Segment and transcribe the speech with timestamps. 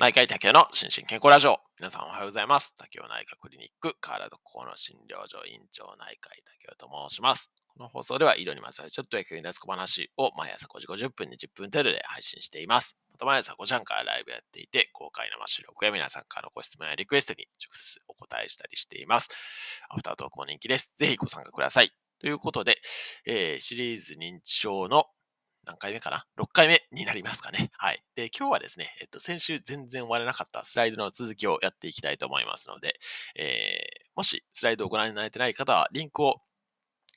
[0.00, 1.60] 内科医竹の心身健康ラジオ。
[1.78, 2.74] 皆さんおはようございます。
[2.78, 7.50] 竹雄内科クリニック、体と心の診療所院長内科医竹雄と申します。
[7.76, 12.96] この放送では医療にまつわるちょっと役に立つ小話を毎朝5時50分に10分程度で配信しています。
[13.12, 19.28] また毎朝5時半からライブやっていて、公開生収録や皆さんからのご質問やリクエストに直接お答えしたりしています。
[19.90, 20.94] アフタートークも人気です。
[20.96, 21.92] ぜひご参加ください。
[22.20, 22.76] ということで、
[23.26, 25.04] えー、シリーズ認知症の
[25.66, 27.70] 何回目かな ?6 回目になりますかね。
[27.76, 28.02] はい。
[28.14, 32.98] で、今日はですね、えっと、先週全然終われなかったスライドの続きをやっていきたいと思いますので、
[33.36, 36.40] えー、もしスライドをご覧になれてない方は、リンクを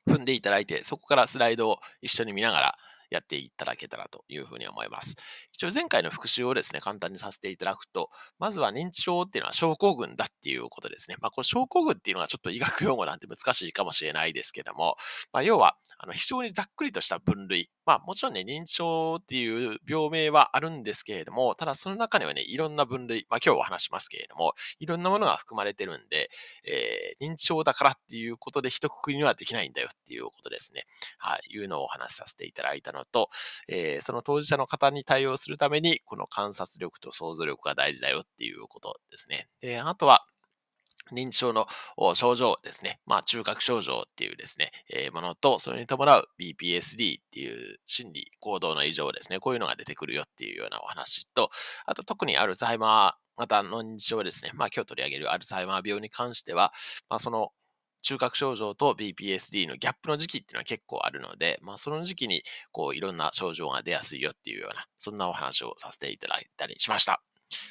[0.08, 2.78] 踏んでいただいて、そこからスライドを一緒に見ながら、
[3.14, 5.16] やっていただけたらというふうに思います。
[5.52, 8.10] 一応前回の復習をですね、簡単にさせていただくと、
[8.40, 11.18] まずは認知症っていうのは症候群だっていうことですね。
[11.22, 14.96] まあ、この症候群っていうのはちょっと医学用語なんて難しいかもしれないですけども、
[15.32, 17.70] まあ、要は、あの非常にざっくりとした分類。
[17.86, 26.23] まあもちろんね、認知症っていう病名はあるんですけれども、ただその中にはね、いろんな分類、まあ今日お話しますけれども、いろんなものが含まれてるんで、
[26.66, 30.86] えー、認知症だからっていうことで一括りにはできないんだよっていうことですね。
[31.18, 33.30] はい、いうのをお話しさせていただいたのと、
[33.68, 39.48] えー、その当事者の方に対応するために、この観察力と想像力が大事だよっていうことですね。
[39.62, 40.26] で、あとは、
[41.12, 41.68] 認知症の
[42.16, 43.00] 症状ですね。
[43.06, 49.40] まあ、中核症状っていうですね、えー、ものと、それに伴う BPSD っていう心理行動の異常ですね。
[49.40, 51.50] こういうのが出てくるよっていうようなお話と、
[51.86, 54.52] あと特にアルツハイマー型の認知症ですね。
[54.56, 56.72] まあ、今日取り上げるアルツハイマー病に関しては、
[57.10, 57.50] まあ、その
[58.02, 67.24] 中核症状と BPSD のギャップの時期っていうのは結構あるので、まあ、その時期にこういろんな症状が出やすいよっていうような、そんなお話をさせていただいたりしました。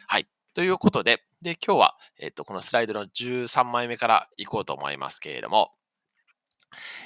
[0.09, 0.27] はい。
[0.55, 5.71] ということで、で、今日は、えっ、と、このスライドの13枚目から行こうと思いますけれども、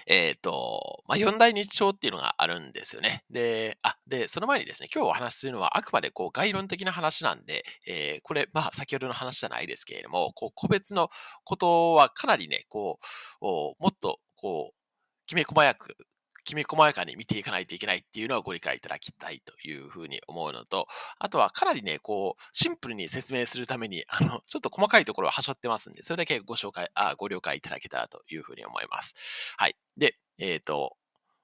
[0.06, 3.24] えっ、ー、と、まあ、四大日常っていうのがあるんですよね。
[3.30, 11.10] で、あ、で、その前にですね、今日お話しするのはあくまでこう概論的な話なんで、えー、これ、まあ、先ほどの話じゃないですけれども、こう、個別の
[11.44, 12.98] ことはかなりね、こ
[13.40, 15.96] う、もっと、こう、きめ細やく
[16.46, 20.86] きめ細やかに見ていかないといけないっていうのはご理解いただきたいというふうに思うのと、
[21.18, 29.54] あとはかなりね、こう、シンプルに説明するために、 あの、ちょっと細かいところははしょってますんで、それだけご紹介、あご了解いただけたらというふうに思います。
[29.58, 29.76] はい。
[29.96, 30.96] で、えっ、ー、と、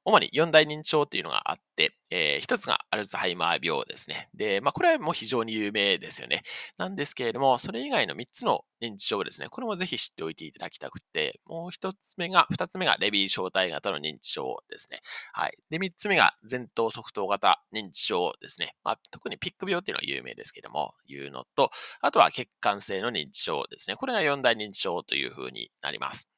[0.04, 4.28] 主に四大認知症っていうのがあって、えー、一つがアルツハイマー病ですね。
[4.34, 6.42] で、まあ、これはもう非常に有名ですよね。
[6.76, 9.48] なんですけれども、それ以外の三つの認知症ですね。
[9.48, 15.00] これもぜひ知っておいていただきたくて、もう一つ目が、二つ目がレビー小体型の認知症ですね。
[15.32, 15.56] はい。
[15.70, 18.74] で、三つ目が前頭側頭型認知症ですね。
[18.82, 21.70] まあ、特にピック病っていうのは有名ですけれども、いうのと、
[22.00, 23.96] あとは血管性の認知症ですね。
[23.96, 26.28] これが四大認知症というふうになります。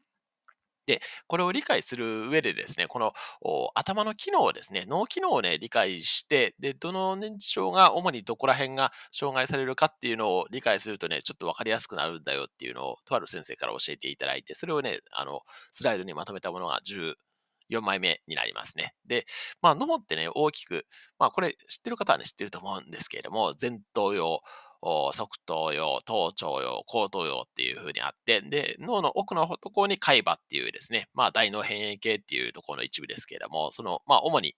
[0.87, 3.13] で、これを理解する上でですね、この
[3.75, 15.41] 頭の機能をですね、脳機能をね、理解して、で、どの認知症が主にどこら辺が障害されるかっていうのを理解するとね、ちょっとわかりやすくなるんだよっていうのを、とある先生から教えていただいて、それをね、あの、
[15.73, 17.15] スライドにまとめたものが10、
[17.71, 18.95] 4枚目になりますね。
[19.07, 19.25] で、
[19.63, 20.87] まあ、脳ってね、大きく、
[21.19, 24.41] まあ、これ知ってる方はね、知ってると思うんですけれども、前頭葉、
[24.85, 34.55] 側頭葉、頭頂葉、後頭葉っていう風にあって、で、脳の奥のところに海馬っていうですね、まあ大脳変異系っていうところの一部ですけれども、その、まあ主に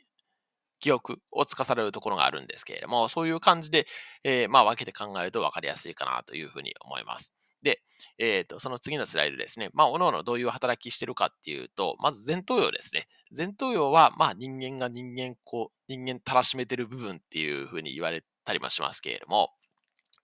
[0.81, 3.87] 記憶を司るところがあるんですけれども、そういう感じで、
[4.25, 7.32] えー、まあ分けて考えると分かりやすいかなというふうに思います。
[7.62, 7.81] で、
[8.19, 9.70] えっ、ー、と、その次のスライドですね。
[9.72, 13.08] まあ、おのおのどういう働きしてるかっていうと、まず前頭葉ですね。
[13.37, 19.50] 前頭葉は、まあ、人間が人間、こう、人間たらしめてる部分っていうふうに言われたりもしますけれども、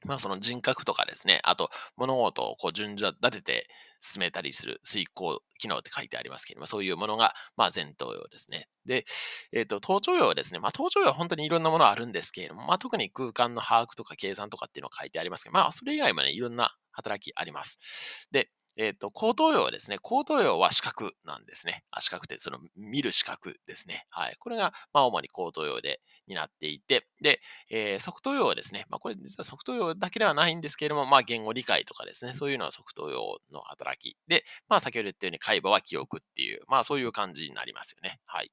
[0.04, 3.68] まあその人格とかですね、あと物事をこう順序立てて
[4.02, 8.66] 進めたりする遂行機能って書いてありますけれども、そういうものが、まあ前頭葉ですね。
[8.84, 9.04] で、
[9.52, 18.28] えっ、ー、と、頭頂葉はですね、まあ頭頂葉は本当にいろんなものあるんですけれども、まあ特に空間の把握とか計算とかっていうのが書いてありますけど、まあそれ以外もね、いろんな働きあります。
[18.32, 21.84] で、えっ、ー、と、後頭葉はですね、後頭葉は視覚なんですね。
[21.91, 24.06] あ視覚ってその見る視覚ですね。
[24.10, 24.37] はい。
[24.38, 34.17] これが、まあ、主に後頭葉で、になっていて、で、えー、側頭葉はですね、まあ、これ実は側頭葉だけではないんですけれども、まあ、言語理解とかですね、そういうのは側頭葉の働き。
[34.29, 38.20] で、まあ、先ほど言ったように、海馬は記憶っていう、まあ、そういう感じになりますよね。
[38.25, 38.50] はい。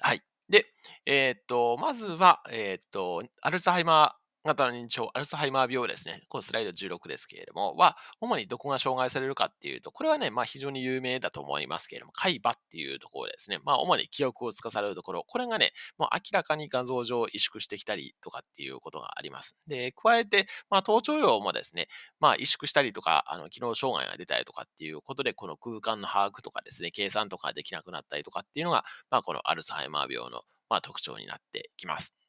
[0.00, 0.22] はい。
[0.48, 0.66] で、
[1.06, 6.22] えっ、と、まずは、えっ、と、アルツハイマー型の認知症、アルツハイマー病ですね。
[6.28, 13.58] このスライド16ですけれども、は、主にどこが障害されるかっていうと、これはね、まあ非常に有名だと思いますけれども、海馬っていうところですね。
[13.64, 19.58] まあ主に記憶を司るところ、これがね、もう明らかに画像上萎縮してきたりとかっていうことがあります。
[19.66, 21.88] で、加えて、まあ頭頂葉もですね、
[22.20, 32.25] まあ萎縮したりとか、あの、機能障害が出たりとかっていうことで、この空間の把握とかですね、計算とかできなくなったりとかっていうのが、まあこのアルツハイマー病の、まあ、特徴になってきます。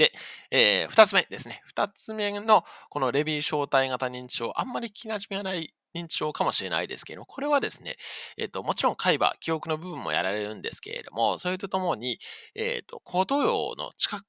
[0.00, 0.12] で、
[0.50, 1.60] えー、二つ目ですね。
[1.76, 7.96] 2つ目のこのレビー小体型認知症、あんまり聞きなじみがない認知症かもしれないですけれども、これはですね、
[8.38, 12.18] えっ、と、もちろん海馬、記憶の部分もやられるんですけれども、それとともに、
[12.54, 14.24] えっ、と、高等葉の近く、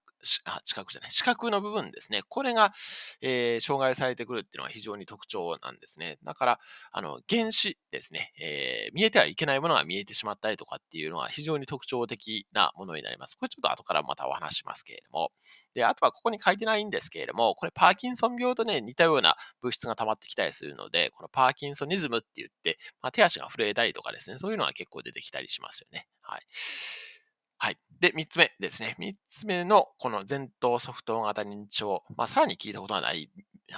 [0.45, 2.21] あ、近くじゃない、四角の部分ですね。
[2.27, 2.71] これが、
[3.21, 6.17] えー、障害されてくるっていうのは非常に特徴なんですね。
[6.23, 6.59] だから、
[6.91, 13.35] あの、原子ですね、えー、見えてはいけないものが見えてしまったりとかっていうのは非常に特徴的なものになります。
[13.35, 15.31] これちょっと後からまたお話しますけれども。
[15.73, 26.07] で、あとはここに書いてないんですけれども、これパーキンソン病とね、似たような物質が溜まってきたりするので、このパーキンソニズムって言って、まあ、手足が震えたりとかですね、そういうのが結構出てきたりしますよね。
[26.21, 26.41] はい。
[27.63, 27.77] はい。
[27.99, 28.95] で、三つ目ですね。
[28.97, 32.01] 三つ目のこの前頭側頭型認知症。
[32.17, 33.29] まあ、さらに聞いたことはない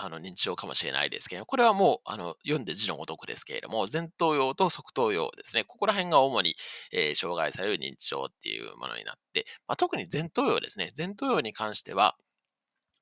[0.02, 5.66] あの認知症かもしれないですけど、これはもうあの読んで字のごとくですけれども、前頭葉と側頭葉ですね。
[5.66, 6.56] ここら辺が主に、
[6.94, 10.94] えー、障害される認知症っていうものになって、まあ、特に前頭葉ですね。
[10.98, 12.16] 前頭葉に関しては、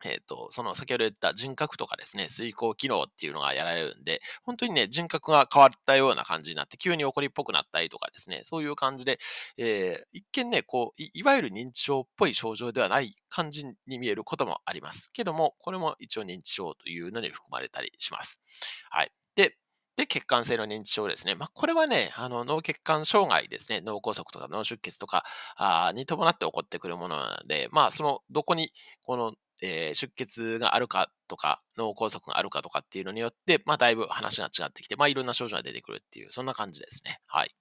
[0.06, 9.20] えっ、ー、と、その先ほど言った人格とかですね、遂行機能っていうのがやられるんで、本当にね、人格が変わったような感じになって、急に怒りっぽくなったりとかですね、そういう感じで、
[9.58, 15.12] えー、一見ね、こうい、いわゆる認知症っぽい症状ではない感じに見えることもあります。
[15.14, 18.42] けども、これも一応認知症というのに含まれたりします。
[18.90, 19.12] はい。
[19.36, 19.58] で、
[19.98, 21.36] で、血管性の認知症ですね。
[21.36, 23.82] まあ、これはね、あの脳血管障害ですね。
[23.82, 25.24] 脳梗塞とか脳出血とか
[25.58, 28.72] あに伴って起こってくるものなので、まあ、その、どこに、
[29.04, 37.20] このえー、出血があるかとか、脳梗塞があるかとかっていうのによって、まあ、だいぶ話が違ってきて、まあ、いろんな症状が出てくるっていう、そんな感じですね。
[37.28, 37.56] はい。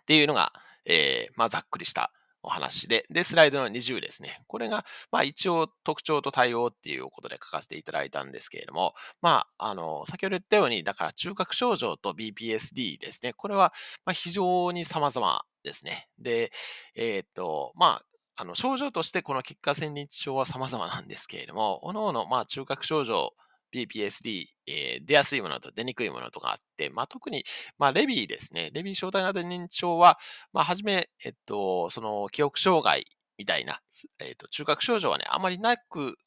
[0.00, 0.52] っていうのが、
[0.84, 2.12] えー、まあ、ざっくりした
[2.42, 4.42] お話で、で、スライドの20ですね。
[4.48, 13.32] これが、まあ一応特徴と対応っていうことで書かせていただいたんですけれども、まあ、あの、先ほど言ったように、だから中核症状と BPSD ですね。
[13.32, 13.72] これは、
[14.04, 16.08] まあ、非常に様々ですね。
[16.18, 16.50] で、
[16.96, 18.02] えっ、と、まあ、
[18.42, 23.34] あの、症状としてこの結果線認知症は様々なんですけれども、 各々、まあ、中核症状、
[23.72, 27.44] BPSD、えー、出やすいものと出にくいものとかあって、まあ、特に、
[27.78, 28.70] まあ、レビーですね。
[28.74, 30.18] レビー小体型認知症は、
[30.52, 33.06] まあ、はじめ、えっと、その記憶障害
[33.38, 33.80] みたいな、
[34.18, 36.18] えっと、中核症状はね、あまりなく、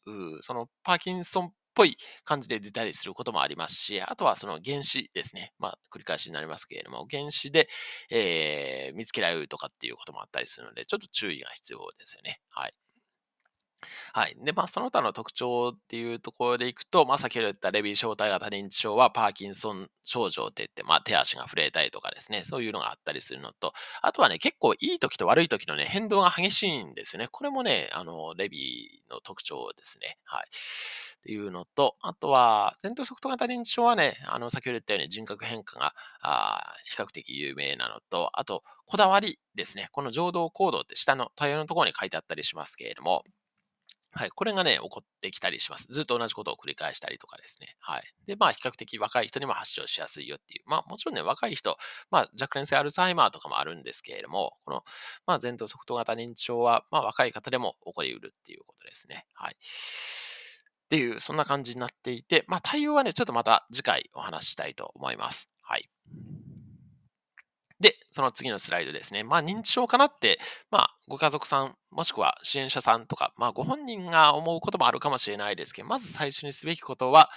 [0.42, 5.54] そのパーキンソンぽい感じで出たりすることもありますし、あとはその原子ですね。
[5.60, 7.68] まあ、繰り返しになりますけれども、原子で、
[8.10, 12.40] えー、見つけられるとかっていうこともあったりするので、ちょっと注意が必要ですよね。
[12.50, 12.74] はい。
[14.14, 14.36] はい。
[14.44, 27.28] で、まあ、その他の特徴っていうところでいくと、まあ、先ほど言ったレビー小体型認知症はパーキンソン症状って言って、まあ、手足が震えたりとかですね、そういうのがあったりするのと、あとはね、結構いい時と悪い時のね、変動が激しいんですよね。
[27.32, 30.18] これもね、あの、レビーの特徴ですね。
[30.24, 30.46] はい。
[30.46, 39.90] っていうのと、あとは、前頭側頭型認知症はね、あの、先ほど言ったように人格変化が、あ比較的有名なのと、あと、こだわりですね。
[39.92, 43.24] この情動行動って下の対応のところに書いてあったりしますけれども、
[44.18, 44.30] はい。
[44.30, 45.88] これがね、起こってきたりします。
[45.92, 47.76] ずっと同じことを繰り返したりとかですね。
[47.82, 48.04] はい。
[48.26, 50.64] で、まあ、比較的若い人にも発症しやすいよっていう。
[50.68, 51.78] まあ、もちろんね、若い人、
[52.12, 54.84] まあ、若年性アルツハイマーとかもあるんですけれども、この、
[55.28, 59.26] まあ、前頭側頭型認知症は、まあ、若い方でも起こりうるっていうことですね。
[59.34, 59.54] はい。
[59.54, 65.50] っていう、そんな感じになっていて、まあ、対応はね、ちょっとまた次回お話ししたいと思います。
[65.62, 65.90] はい。
[67.86, 69.24] で、その次のスライドですね。
[69.24, 70.40] まあ、認知症かなって、
[70.72, 77.30] まあ、ご家族さん、もしくは支援者さんとか、まあ、ご本人が思うこともあるかもしれないですけど、まず最初にすべきことは、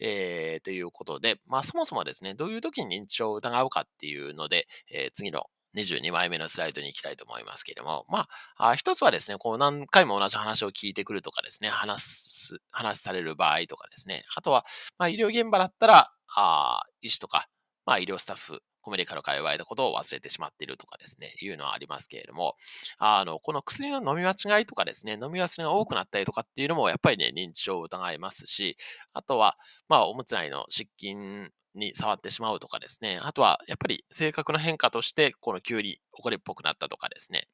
[0.00, 5.44] えー、ということで、まあ、そもそもですね、どういう時に認知症を疑うかっていうので、えー、次の
[5.76, 8.26] 22枚目のスライドに行きたいと思いますけれども、ま
[8.56, 14.64] あ、あ一つはですね、こう何回も同じ話を聞いてくるとかですね、話す、話される場合とかですね、あとは、
[14.98, 17.46] まあ、医療現場だったら、あ医師とか、
[17.86, 22.56] まあ、医療スタッフ、コメディカル界隈のことを忘れてしまっているとかですね、いうのはありますけれども、
[22.98, 28.76] あの、この薬の飲み間違いとかですね、飲み忘れが多くなったりとかっていうのも、やっぱりね、認知症を疑いますし、
[29.14, 29.56] あとは、
[29.88, 37.48] まあ、おむつ内の湿菌に触ってしまうとかですね、あとは、やっぱり性格の変化として、この急に怒りっぽくなったとかですね、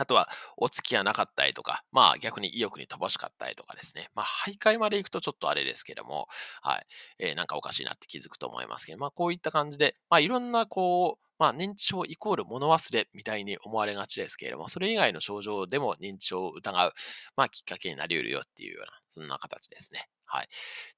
[0.00, 4.08] あとは、お付きがなかったりとか、まあ逆に意欲に乏しかったりとかですね。
[4.14, 6.26] まあ徘徊まで行くとちょっとあれですけども、
[6.62, 6.86] はい。
[7.18, 16.92] えー、なんかおかしいなって気づくと思いますけど、まあこういった感じで、まあいろんなこう、まあ認知症イコール物忘れみたいに思われがちですけれども、それ以外の症状でも認知症を疑う、
[17.34, 20.06] まあきっかけになり得るよっていうような、そんな形ですね。
[20.26, 20.48] はい。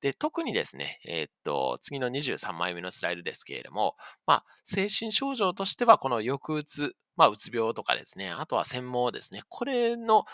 [0.02, 3.96] で、特にですね、えー、っと、次の23枚目のスライドですけれども、
[4.26, 10.25] まあ、精神症状としては、この抑うつ、まあ、うつ病とかですね、あとは専門ですね、これの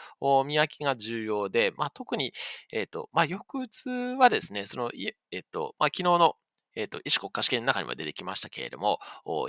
[0.46, 2.32] 見分けが重要で、まあ、特に、
[2.72, 4.90] えっ、と、まあ、抑うつはですね、その、
[5.30, 6.34] えっ、と、まあ、昨日の
[6.74, 9.00] えっ、と、医師国家試験の中にも出てきましたけれども、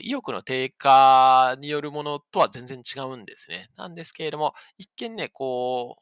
[0.02, 3.70] 意欲の低下によるものとは全然違うんですね。
[3.78, 5.96] なんですけれども、一見ね、こ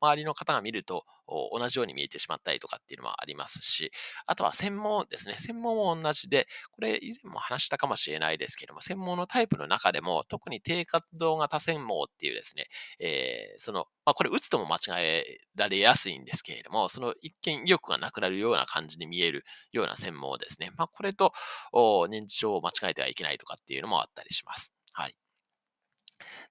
[0.00, 3.90] う、周りの方が見ると、同じように見えてしまったりとかっていうのもありますし、
[4.26, 5.34] あとは専門ですね。
[5.36, 12.66] 専門も同じで、これ以前も話したかもしれないですけども、専門のタイプの中でも、特に低活動型専門っていうですね、
[13.00, 15.24] えー、その、まあ、これ打つとも間違え
[15.56, 20.70] られやすいんですけれども、その一見意欲がなくなるような感じに見えるような専門ですね。
[20.76, 21.32] まあ、これと
[21.72, 24.72] 認知症を間違えてはいけないとかっていうのもあったりします。
[24.92, 25.14] はい。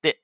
[0.02, 0.22] で、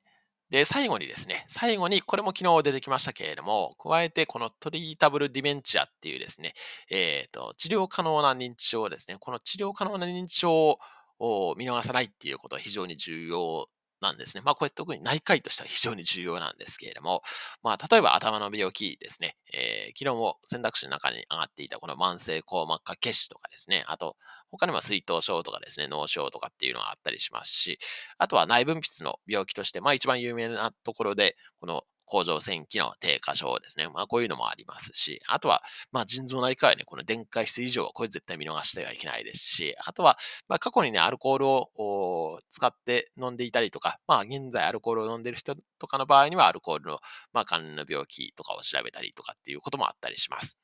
[0.52, 6.54] で、最後にですね、最後に、これも昨日出てきましたけれども、加えてこのトリータブルディメンチアっていうですね、
[6.90, 10.78] えっ、ー、と、治療可能な認知症ですね、この治療可能な認知症
[11.20, 13.70] を見逃さないっていうことは非常に重要
[14.02, 14.42] なんですね。
[14.44, 17.22] まあ、これ特に内科医としては非常に重要なんですけれども、
[17.64, 24.18] まあ、例えば頭の病気ですね、えー、昨日も選択肢の中に上がっていたこの慢性硬膜下血腫とかですね、あと、
[24.52, 27.80] 他にも水頭症とかですね、脳症とかっていうのがあったりしますし、
[28.18, 33.88] あとは内分泌の病気として、まあ一番有名なところで、この甲状腺機能低下症ですね。
[33.88, 40.18] まあこういうのもありますし、あとは、まあ腎臓内科はね、この電解質異常はこれ絶対見逃してはいけないですし、あとは、
[40.50, 47.00] まあ過去にね、アルコールを使って飲んでいたりとか、まあ現在アルコールを飲んでる人とかの場合にはアルコールの、
[47.32, 50.60] まあ関連の病気とかを調べたりとかっていうこともあったりします。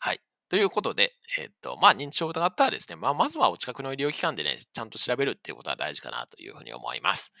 [0.00, 0.20] はい。
[0.54, 7.34] ということで、えっと、まあ、認知症を疑ったらですね、まあ、まずはお近くの医療機関でね、ちゃんと調べるっていうことは大事かなというふうに思います。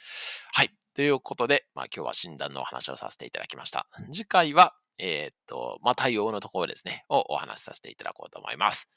[0.52, 0.70] はい。
[0.96, 3.86] ということで、まあ、今日は診断のお話をさせていただきました。
[4.10, 8.90] 次回は、えー、と、まあ、対応のところですね、をお話しさせていただこうと思います。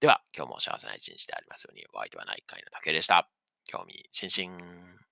[0.00, 3.26] では、今日も幸せな一日でありますように、お相手は内科医の竹でした。
[3.64, 5.11] 興味津々。